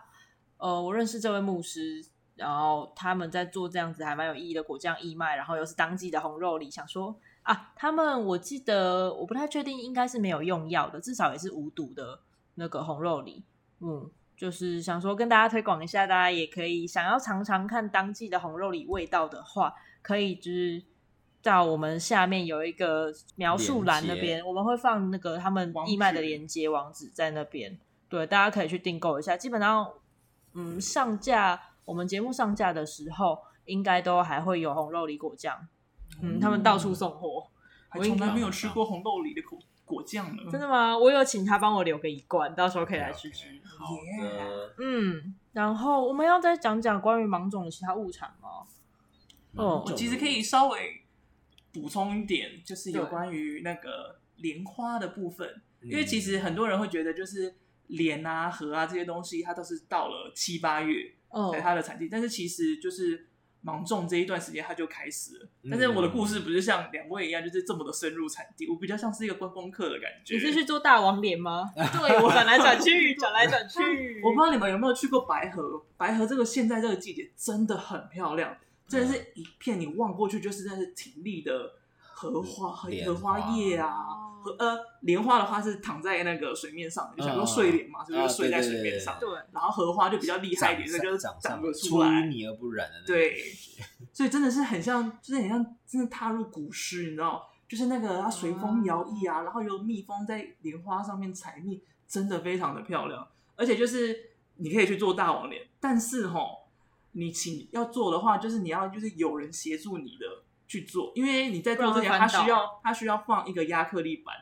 [0.59, 7.19] 呃，我认识这位牧师，然后他们在做这样子还蛮有意义的果酱义卖，然后又是当季的红肉梨，想说。
[7.47, 12.19] 啊，他们我记得我不太确定，应该是没有用药的，至少也是无毒的
[12.57, 13.45] 那个红肉梨。
[13.79, 20.83] 嗯，就是想说跟大家推广一下，大家也可以想要尝尝看当季的红肉梨味道的话，可以就是
[21.41, 27.79] 到我们下面有一个描述栏那边，我们会放那个他们义卖的连接网址在那边，
[28.09, 29.37] 对，大家可以去订购一下。
[29.37, 29.89] 基本上，
[30.55, 35.69] 嗯，上架我们节目上架的时候，应该都还会有红肉梨果酱。
[36.23, 37.47] 嗯，他们到处送货，
[37.95, 40.43] 我从来没有吃过红豆梨的果果酱呢。
[40.51, 40.97] 真的吗？
[40.97, 43.49] 我有请他帮我留个一罐，到时候可以来吃吃。
[43.65, 48.49] 好的，嗯，然后我们要再讲讲关于芒种的其他物产吗？
[49.57, 51.03] 哦，我其实可以稍微
[51.73, 57.55] 补充一点，就是有关于那个莲花的部分，因为其实很多人会觉得，就是
[57.89, 61.13] 莲啊、荷啊这些东西，它都是到了七八月
[61.53, 63.29] 才它的产地，但是其实就是。
[63.67, 65.49] 芒种这一段时间它就开始了。
[65.69, 70.35] 但是我的故事不是像两位一样，就是这么的深入产地，我比较像是一个观光客的感觉。
[70.35, 71.69] 你是去做大王脸吗？
[71.75, 74.23] 对，我转来转去，转来转去。
[74.23, 75.85] 我不知道你们有没有去过白河？
[75.97, 81.73] 白河这个现在这个季节真的很漂亮，真的是一片你望过去就是那是挺立的
[82.17, 83.95] 荷花，荷花叶啊。
[84.43, 89.19] 荷呃，莲花的话是躺在那个水面上，就想说睡莲嘛，是不是睡在水面上？
[89.19, 89.29] 对。
[89.51, 93.37] 然后荷花就比较厉害一点，那就是长不出来，出泥而不染的那对，
[94.13, 97.45] 所以真的是很像，就是很像真的踏入古诗，你知道？
[97.69, 103.27] 就是那个它随风摇曳啊，然后有蜜蜂在莲花上面采蜜，真的非常的漂亮。
[103.57, 104.17] 而且就是
[104.59, 106.69] 你可以去做大王莲，但是吼，
[107.13, 110.45] 你请要做的话，就是你要就是有人协助你的。
[110.67, 114.35] 去做，因为你在做之前，它需要它需要放一个压克力板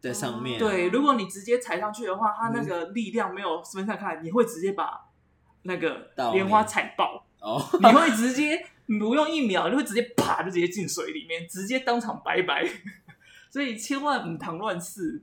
[0.00, 0.58] 在上面。
[0.58, 5.08] 对，如果你直接踩上去的话，它那个力量没有分散开，你会直接把
[5.62, 7.26] 那个莲花踩爆。
[7.40, 12.64] 哦，你会直接你不用一秒，你会直接啪就直接进水里面，直接当场拜拜。
[13.50, 15.22] 所以千万唔倘乱试。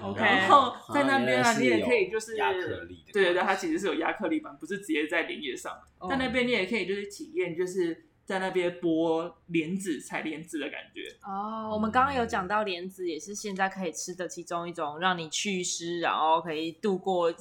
[0.00, 5.78] OK，然后在那边啊，你也可以就是压克力，对对对，它其实是有亚克力板，不是直接在林叶上。
[6.08, 8.06] 在那边你也可以就是体验就是。
[8.30, 11.64] 在那边剥莲子、采莲子的感觉哦。
[11.64, 17.34] Oh, 我们刚刚有讲到莲子也是现在可以吃的其中一种，让你祛湿，然后可以度过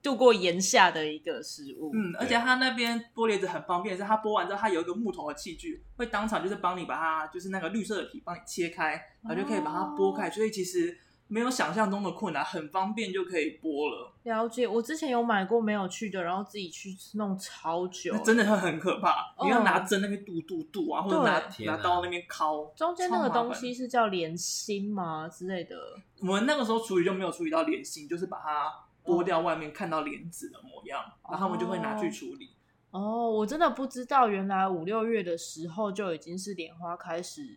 [0.00, 1.90] 度过炎夏的一个食物。
[1.92, 8.92] 嗯，而且它那边剥莲子很方便，是它剥完之后，它有一个木头的器具，会当场就是帮你把它，就是那个绿色的皮帮你切开，
[9.24, 10.26] 然后就可以把它剥开。
[10.26, 10.32] Oh.
[10.32, 10.96] 所以其实。
[11.32, 14.12] 没有想象中的困难，很方便就可以剥了。
[14.24, 19.32] 了解，我之前有买过没有去的，然后自己去弄超久，真的会很可怕。
[19.36, 22.64] 哦、你要拿针那边嘟嘟嘟啊，或者拿拿刀那边敲。
[22.74, 25.76] 中间那个东西是叫莲心吗之类的？
[26.18, 32.50] 我们那个时候处理就没有处理到莲心，就是把它剥掉外面看到莲子的模样，哦、然后他们就会拿去处理。
[32.90, 37.56] 哦，我真的不知道，原来五六月的时候就已经是莲花开始。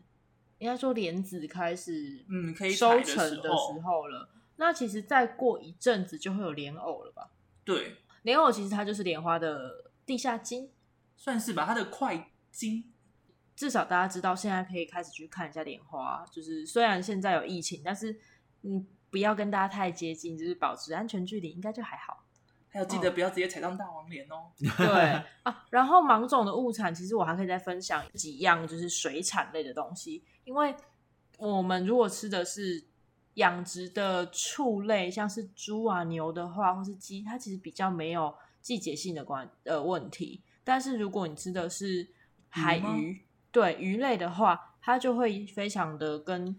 [0.64, 7.32] 应该说莲子开始嗯可以收成的时候了，嗯、那其实再过一阵子就会有莲藕了吧？
[7.66, 10.70] 对，莲藕其实它就是莲花的地下茎，
[11.18, 12.86] 算是吧，它的块茎。
[13.58, 16.26] 至少大家知道，现在可以开始去看一下莲花。
[16.32, 18.18] 就是虽然现在有疫情，但是
[18.62, 22.23] 嗯，不要跟大家太接近，就是保持安全距离，应该就还好。
[22.74, 24.50] 还有记得不要直接踩上大王莲哦。
[24.78, 30.24] 对啊，然后芒种的物产，其实我还可以再分享几样，就是水产类的东西。
[30.44, 30.76] 因为
[31.38, 32.84] 我们如果吃的是
[33.36, 40.42] 养殖的畜类，像是猪啊、牛的话，或是鸡，它其实比较没有季节性的关呃问题。
[40.64, 42.08] 但是如果你吃的是
[42.50, 46.56] 海鱼，对鱼类的话，它就会非常的跟，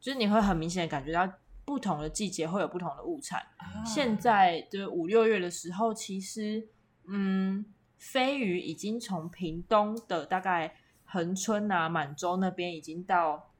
[0.00, 1.30] 就是你会很明显的感觉到
[1.68, 3.40] 不同的季节会有不同的物产。
[3.58, 6.66] 啊、现在的五六月的时候，其实
[7.06, 7.66] 嗯，
[7.98, 10.74] 飞鱼已经从屏东的大概。
[11.10, 13.54] 恒春啊，满洲那边已经到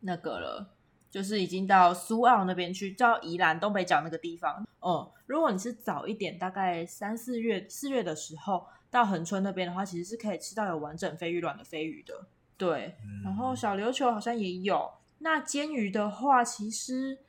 [0.00, 0.74] 那个了，
[1.10, 4.62] 就是已经到苏澳那边去，到宜兰东北角那个地方。
[4.80, 12.26] 哦、嗯，如果你是早一点，大概三四月、四月的时候到恒春那边的话，其实是可以吃到有完整飞鱼卵的飞鱼的。
[12.58, 14.92] 对，然后小琉球好像也有。
[15.20, 17.20] 那煎鱼的话，其实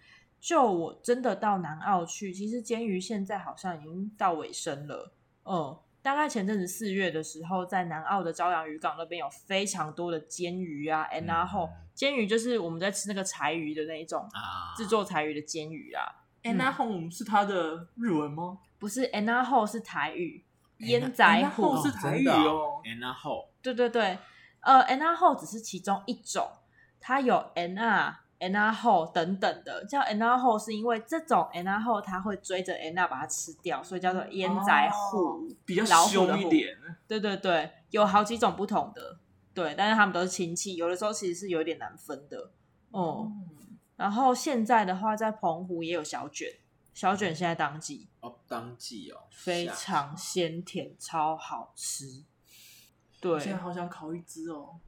[0.43, 5.13] 就我真的到南澳去，其实煎鱼现在好像已经到尾声了。
[5.45, 5.79] 嗯。
[6.01, 16.03] 大概前阵子四月的时候，在南澳的朝阳渔港那边有非常多的煎鱼啊，然后煎鱼就是我们在吃那个柴鱼的那一种啊，制作柴鱼的煎鱼啊。
[16.41, 18.58] 然后是它的日文吗？
[18.77, 20.43] 不是，然后是台语，
[20.79, 22.82] 烟仔后是台语哦。
[22.99, 24.17] 然后，对对对，
[24.60, 26.45] 呃，然后只是其中一种，
[26.99, 28.22] 它有 n 啊。
[28.51, 36.75] 然后等等的叫然后是因为这种然后它会追着安娜把它吃掉，所以叫做烟仔虎，比较凶一点。
[37.08, 39.17] 对对对，有好几种不同的，
[39.53, 42.51] 对，但是他们都是亲戚，有的时候其实是有点难分的。
[42.91, 46.49] 哦、嗯，然后现在的话，在澎湖也有小卷，
[46.93, 52.23] 小卷现在当季哦，当季哦，非常鲜甜，超好吃。
[53.19, 54.79] 对，现在好想烤一只哦。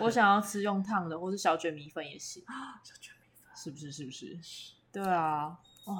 [0.00, 2.80] 我想要吃用烫的，或是小卷米粉也行啊。
[2.84, 3.92] 小卷米粉是不是？
[3.92, 4.38] 是不是？
[4.92, 5.58] 对啊。
[5.84, 5.98] 哦，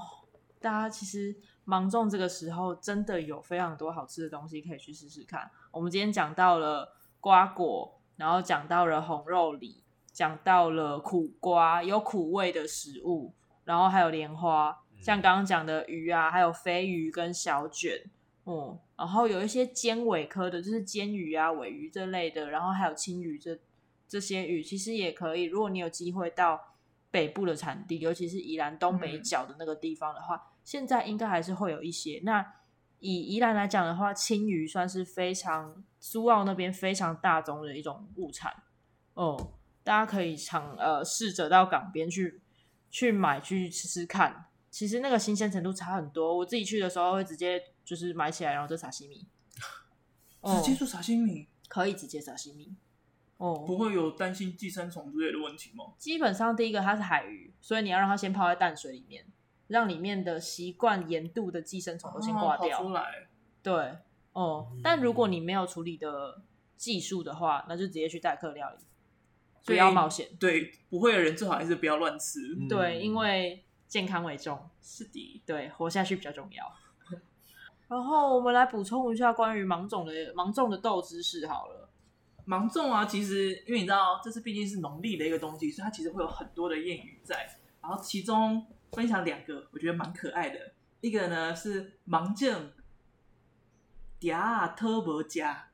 [0.61, 5.51] 大家其实芒种这个时候真的有非常多好吃的东西可以去试试看。
[5.71, 18.11] 我们今天讲到了瓜果，然后讲到了红肉梨，讲到了苦瓜，有苦味的食物，然后还有莲花，像刚刚讲的鱼啊，还有飞鱼跟小卷。
[18.47, 23.59] 嗯，然后有一些尖尾科的，就是尖鱼啊、尾鱼这类的，然后还有青鱼这
[24.07, 25.43] 这些鱼，其实也可以。
[25.43, 26.61] 如果你有机会到
[27.11, 32.21] 北部的产地，尤其是宜兰东北角的那个地方的话，嗯、现在应该还是会有一些。
[32.23, 32.55] 那
[33.01, 38.53] 以宜兰来讲的话，青鱼算是非常苏澳那边非常大宗的一种物产
[39.15, 42.41] 哦，大家可以尝呃试着到港边去
[42.91, 46.39] 去买去吃吃看，其实那个新鲜程度差很多。
[46.39, 49.27] 我自己去的时候会直接就是买起来，然后就撒西米，
[50.45, 52.75] 直接做沙西米，可以直接撒西米
[53.39, 55.95] 哦，不会有担心寄生虫之类的问题吗？
[55.97, 59.25] 基本上第一个它是海鱼，所以你要让它先泡在淡水里面，
[59.69, 62.83] 让里面的习惯盐度的寄生虫都先挂掉。
[62.83, 63.29] 出来，
[63.63, 63.99] 对。
[64.33, 66.43] 哦，但如果你没有处理的
[66.77, 68.85] 技术的话，那就直接去代客料理，
[69.65, 70.29] 不要冒险。
[70.39, 72.55] 对，不会的人最好还是不要乱吃。
[72.59, 74.69] 嗯、对，因为健康为重。
[74.83, 76.71] 是的，对，活下去比较重要。
[77.89, 81.89] 然后我们来补充一下关于芒种的芒种的豆知识好了。
[82.45, 87.59] 芒种啊，其实因为你知道，这是毕竟是农历的一个东西，所以它其实会有很多的谚语在。
[87.81, 90.73] 然后其中分享两个，我觉得蛮可爱的。
[91.01, 92.71] 一个呢是芒种。
[94.19, 95.69] 嗲特伯加，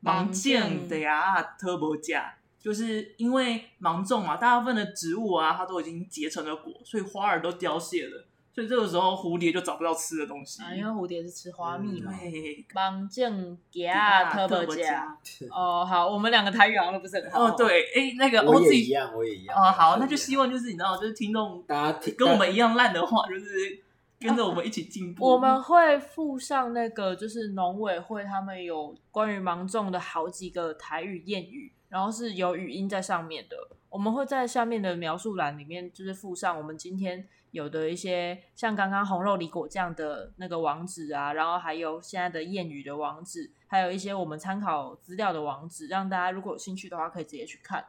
[0.00, 0.42] 芒种
[0.88, 10.62] 嗲特伯加，就是因为芒种嘛，大部分的植物啊，它都已经结成了果，所以花儿都凋谢了，所以这个时候蝴蝶就找不到吃的东西。
[10.62, 12.12] 啊，因为蝴蝶是吃花蜜嘛。
[12.20, 15.16] 对，芒种嗲特伯加。
[15.50, 17.46] 哦，好，我们两个台语好像都不是很好。
[17.46, 19.56] 哦，对，哎，那个我也一样，我也一样。
[19.56, 23.82] 哦，好，那就希望就是你知道，就是听众大家跟我们一样烂的话，就是。
[24.24, 25.26] 跟着我们一起进步。
[25.34, 33.56] 我们会附上那个，就是农委会他们有关于芒种的好几个台语谚语，然后是有语音在上面的。
[33.88, 47.86] 我们会在下面的描述栏里面，就是附上我们今天有的一些，像刚刚红肉李果酱的那个网址啊，然后还有现在的谚语的网址，还有一些我们参考资料的网址，让大家如果有兴趣的话，可以直接去看。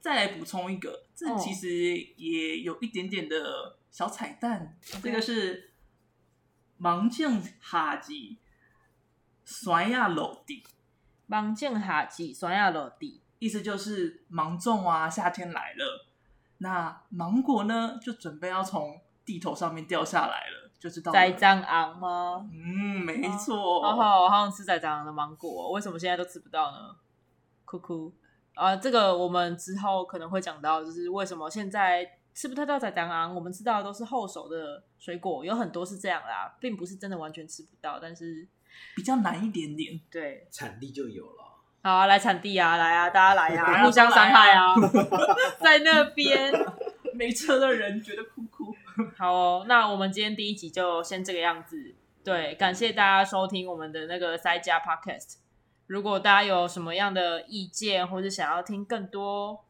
[0.00, 1.68] 再来补充一个，这其实
[2.16, 3.76] 也有一点点的。
[3.92, 5.74] 小彩蛋.这个是
[6.78, 8.38] 芒种夏季
[9.44, 10.64] 酸呀落地。
[11.26, 16.06] 芒种夏季酸呀落地，意思就是芒种啊，夏天来了，
[16.62, 21.12] 那芒果呢就准备要从地头上面掉下来了，就知道。
[21.12, 22.48] 在长昂吗？
[22.52, 23.82] 嗯，没错。
[23.82, 26.96] 好好，我好想吃在长昂的芒果，为什么现在都吃不到呢？
[27.64, 28.14] 哭哭
[28.54, 32.18] 啊，这个我们之后可能会讲到，就是为什么现在。
[32.34, 38.48] 吃不太到在当昂，我们吃到的都是后熟的水果，有很多是这样啦，并不是真的完全吃不到，但是
[38.96, 40.00] 比较难一点点。
[40.10, 41.51] 对，产地就有了。
[41.82, 44.74] 好啊，来产地啊，来啊，大家来啊，互相伤害啊，
[45.60, 46.52] 在那边
[47.14, 48.74] 没车的人觉得酷酷。
[49.16, 51.94] 好哦，那我们今天第一集就先这个样子。
[52.22, 55.38] 对，感谢大家收听我们的那个塞家 Podcast。
[55.88, 59.64] 如果大家有什么样的意见，或者想要听更多。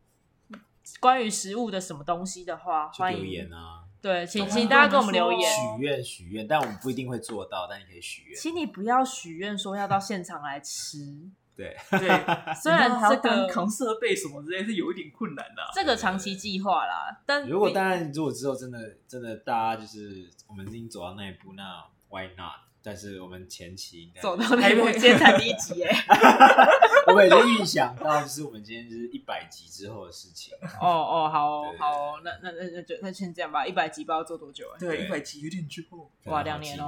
[1.01, 3.85] 关于食物的什么东西的话，欢迎留言啊！
[4.03, 8.37] 对，请请大家给我们留言，许愿许愿，但我们不一定会做到，但你可以许愿。
[8.39, 11.31] 请你不要许愿说要到现场来吃。
[11.55, 12.09] 对对，
[12.57, 17.20] 虽然这个扛设备什么之类是有一点困难的，这个长期计划啦。
[17.26, 22.61] 但如果当然，如果之后真的真的大家就是我们已经走到那一步，那 Why not？
[22.84, 26.05] 但是我们前期应该走到那一步，今天才第一集哎。
[27.07, 30.53] 我们已经预想到，就是我们今天就是一百集之后的事情。
[30.80, 33.64] 哦哦，好好，那那那那就那先这样吧。
[33.64, 34.64] 一百集不知道做多久？
[34.80, 36.86] 对，一百集有点之后，哇，两年哦。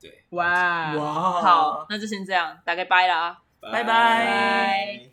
[0.00, 5.07] 对，哇哇，好，那就先这样，大概拜啦，拜拜。